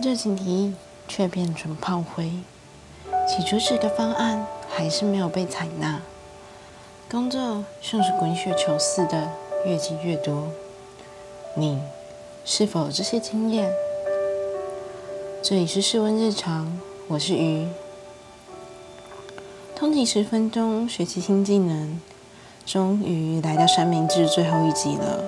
[0.00, 0.74] 热情提议
[1.06, 2.30] 却变成炮灰。
[3.28, 6.00] 起初这个方案还是没有被采纳，
[7.10, 9.30] 工作像是滚雪球似的
[9.66, 10.48] 越积越多。
[11.56, 11.80] 你
[12.44, 13.70] 是否有这些经验？
[15.42, 17.68] 这里是试问日常，我是鱼。
[19.76, 22.00] 通勤十分钟，学习新技能，
[22.64, 25.22] 终于来到三明治最后一集了。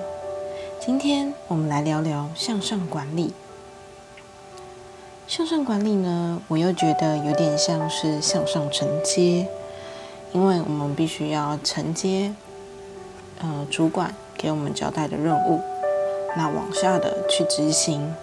[0.83, 3.33] 今天我们来聊聊向上管理。
[5.27, 9.47] 向上管理呢，我又觉得有点像是向上承接，
[10.31, 12.31] 因为我们必须要承接，
[13.41, 15.59] 呃，主管给我们交代的任务，
[16.37, 18.13] 那往下的去执行。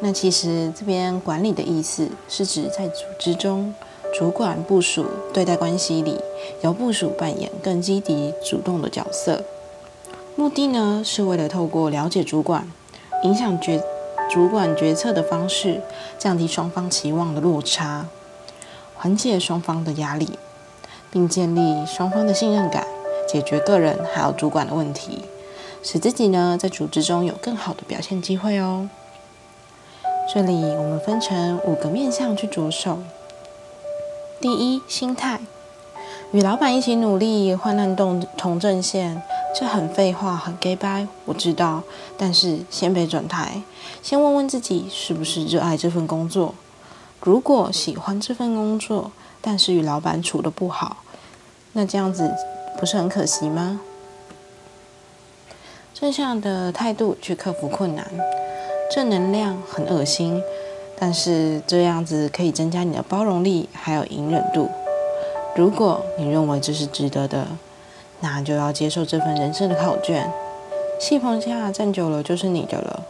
[0.00, 3.74] 那其实这边管理的意思是指在组织中，
[4.18, 5.04] 主管部署
[5.34, 6.18] 对待关系里，
[6.62, 9.44] 由部署扮演更积极主动的角色。
[10.36, 12.66] 目的呢，是为了透过了解主管，
[13.22, 13.84] 影响决。
[14.30, 15.80] 主管决策的方式，
[16.18, 18.06] 降低双方期望的落差，
[18.96, 20.38] 缓解双方的压力，
[21.10, 22.84] 并建立双方的信任感，
[23.28, 25.24] 解决个人还有主管的问题，
[25.82, 28.88] 使自己呢在组织中有更好的表现机会哦。
[30.32, 32.98] 这里我们分成五个面向去着手。
[34.40, 35.40] 第一，心态，
[36.32, 39.22] 与老板一起努力，患难同同阵线。
[39.56, 41.84] 这很废话，很 gay 掰，我知道。
[42.18, 43.62] 但是先别转台，
[44.02, 46.56] 先问问自己是不是热爱这份工作。
[47.20, 50.96] 如果喜欢这份工作，但是与老板处的不好，
[51.74, 52.34] 那这样子
[52.80, 53.80] 不是很可惜吗？
[55.94, 58.10] 正向的态度去克服困难，
[58.92, 60.42] 正能量很恶心，
[60.98, 64.68] 但是这样子可以增加你的包容力还有隐忍度。
[65.54, 67.46] 如果你认为这是值得的。
[68.24, 70.32] 那就要接受这份人生的考卷，
[70.98, 73.02] 戏棚下站久了就是你的了。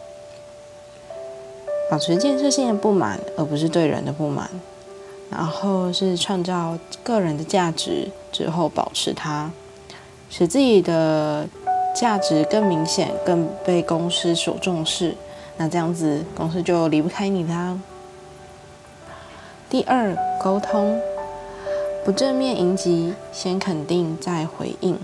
[1.89, 4.51] 保持建设性的不满，而不是对人的不满，
[5.31, 9.53] 然后是创造个人的价值之后保持它，
[10.29, 11.47] 使自己的
[11.95, 15.15] 价值更明显，更被公司所重视。
[15.57, 17.79] 那这样子公司就离不开你啦。
[19.71, 21.01] 第二，沟通。
[22.05, 24.99] 不正面迎击，先肯定再回应，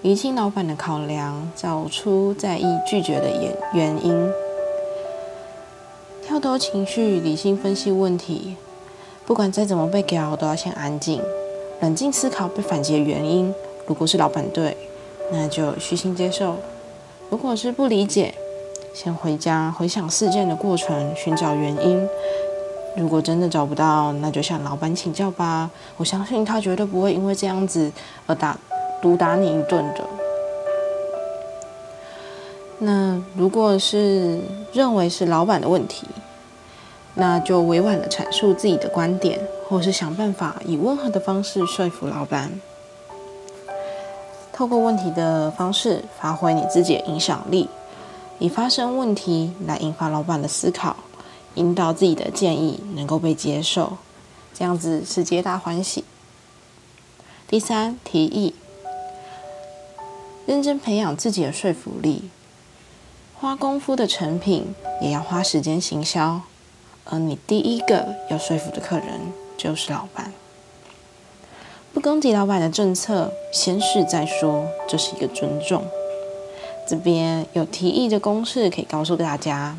[0.00, 4.32] 厘清老板的考量，找出在意拒绝的原原因，
[6.26, 8.56] 跳脱情绪，理性分析问题。
[9.26, 11.20] 不管再怎么被搞，都要先安静，
[11.82, 13.54] 冷静思考被反击的原因。
[13.86, 14.74] 如果是老板对，
[15.30, 16.54] 那就虚心接受；
[17.28, 18.34] 如果是不理解，
[18.94, 22.08] 先回家回想事件的过程，寻找原因。
[22.96, 25.70] 如果真的找不到，那就向老板请教吧。
[25.96, 27.90] 我相信他绝对不会因为这样子
[28.26, 28.56] 而打
[29.00, 30.04] 毒打你一顿的。
[32.78, 34.40] 那如果是
[34.72, 36.06] 认为是老板的问题，
[37.14, 42.50] 那就委婉的阐述自己的观点，或是想办法以温和的方式说服老板。
[44.52, 47.68] 透过问题的方式发挥你自己的影响力，
[48.38, 50.96] 以发生问题来引发老板的思考。
[51.54, 53.98] 引导自己的建议能够被接受，
[54.54, 56.04] 这样子是皆大欢喜。
[57.48, 58.54] 第三，提议，
[60.46, 62.30] 认真培养自己的说服力，
[63.34, 66.42] 花功夫的成品也要花时间行销，
[67.04, 70.32] 而你第一个要说服的客人就是老板。
[71.92, 75.84] 不攻击老板的政策，先试再说，这是一个尊重。
[76.86, 79.76] 这边有提议的公式可以告诉大家。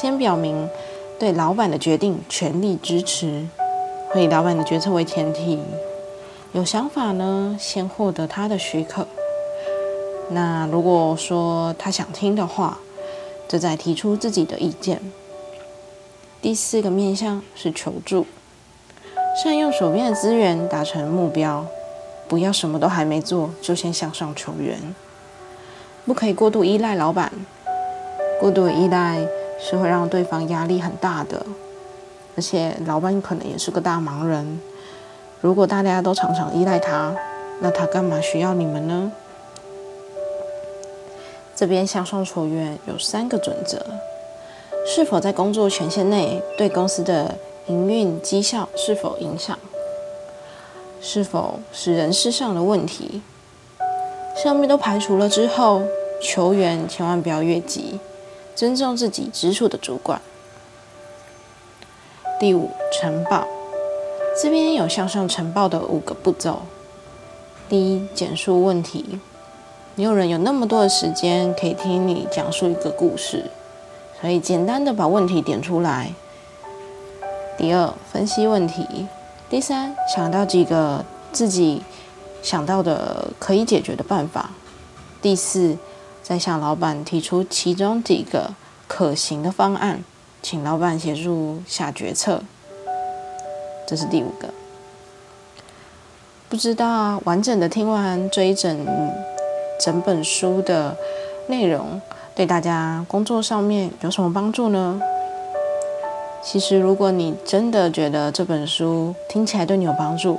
[0.00, 0.70] 先表明
[1.18, 3.44] 对老板的决定全力支持，
[4.10, 5.58] 会以老板的决策为前提。
[6.52, 9.08] 有想法呢，先获得他的许可。
[10.30, 12.78] 那如果说他想听的话，
[13.48, 15.00] 就再提出自己的意见。
[16.40, 18.24] 第四个面向是求助，
[19.42, 21.66] 善用手边的资源达成目标，
[22.28, 24.78] 不要什么都还没做就先向上求援，
[26.06, 27.32] 不可以过度依赖老板，
[28.40, 29.26] 过度依赖。
[29.60, 31.44] 是会让对方压力很大的，
[32.36, 34.60] 而且老板可能也是个大忙人。
[35.40, 37.14] 如果大家都常常依赖他，
[37.60, 39.12] 那他干嘛需要你们呢？
[41.54, 43.84] 这边向上求援有三个准则：
[44.86, 47.34] 是否在工作权限内，对公司的
[47.66, 49.58] 营运绩效是否影响？
[51.00, 53.22] 是否是人事上的问题？
[54.42, 55.82] 上面都排除了之后，
[56.22, 57.98] 求援千万不要越级。
[58.58, 60.20] 尊重自己直属的主管。
[62.40, 63.46] 第五，呈报。
[64.42, 66.62] 这边有向上呈报的五个步骤。
[67.68, 69.20] 第一，简述问题。
[69.94, 73.48] 没有人有那么多的时间可以听你讲述一个故事，
[74.20, 76.12] 所以简单的把问题点出来。
[77.56, 79.06] 第二，分析问题。
[79.48, 81.84] 第三，想到几个自己
[82.42, 84.50] 想到的可以解决的办法。
[85.22, 85.76] 第四，
[86.28, 88.52] 再向老板提出其中几个
[88.86, 90.04] 可行的方案，
[90.42, 92.42] 请老板协助下决策。
[93.86, 94.52] 这是第五个。
[96.50, 98.86] 不知道完整的听完这一整
[99.82, 100.94] 整本书的
[101.46, 101.98] 内容，
[102.34, 105.00] 对大家工作上面有什么帮助呢？
[106.42, 110.38] 其实，如果你真的觉得这本书听起来对你有帮助，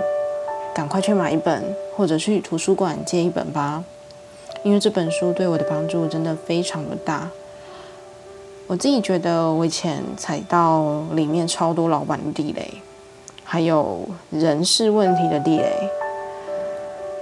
[0.71, 3.83] 赶快去买一本，或者去图书馆借一本吧。
[4.63, 7.29] 因为这本书对我的帮助真的非常的大。
[8.67, 12.69] 我自己觉得，我以前踩到里面超多老板的地雷，
[13.43, 15.89] 还有人事问题的地雷。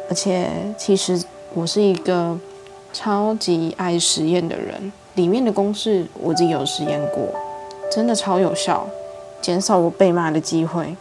[0.10, 1.24] 而且，其实
[1.54, 2.38] 我是一个
[2.92, 7.30] 超级爱实验的人，里面的公式我自己有实验过。
[7.90, 8.86] 真的超有效，
[9.42, 10.98] 减少我被骂的机会。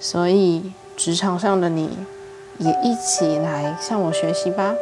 [0.00, 1.90] 所以职场上的你
[2.58, 4.74] 也一起来向我学习吧。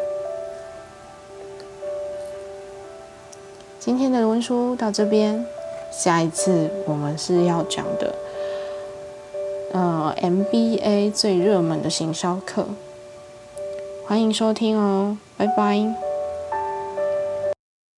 [3.86, 5.46] 今天的文书到这边，
[5.92, 8.12] 下一次我们是要讲的，
[9.72, 12.66] 呃，MBA 最热门的行销课，
[14.04, 16.15] 欢迎收听哦，拜拜。